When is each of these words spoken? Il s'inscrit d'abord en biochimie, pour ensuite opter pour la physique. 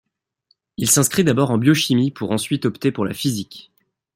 Il 0.77 0.89
s'inscrit 0.89 1.23
d'abord 1.23 1.51
en 1.51 1.59
biochimie, 1.59 2.09
pour 2.09 2.31
ensuite 2.31 2.65
opter 2.65 2.91
pour 2.91 3.05
la 3.05 3.13
physique. 3.13 3.71